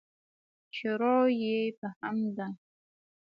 [0.77, 2.47] شروع یې په حمد ده.